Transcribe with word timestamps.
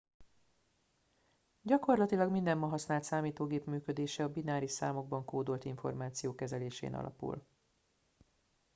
gyakorlatilag 1.61 2.31
minden 2.31 2.57
ma 2.57 2.67
használt 2.67 3.03
számítógép 3.03 3.65
működése 3.65 4.23
a 4.23 4.29
bináris 4.29 4.71
számokban 4.71 5.25
kódolt 5.25 5.65
információ 5.65 6.35
kezelésén 6.35 6.93
alapul 6.93 7.45